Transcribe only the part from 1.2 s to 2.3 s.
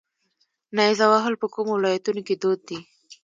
په کومو ولایتونو